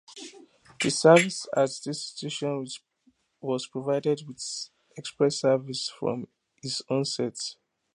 Service 0.89 1.45
at 1.55 1.69
this 1.85 2.03
station 2.05 2.65
was 3.39 3.67
provided 3.67 4.23
with 4.27 4.41
express 4.97 5.35
service 5.41 5.89
from 5.89 6.27
is 6.63 6.81
onset. 6.89 7.37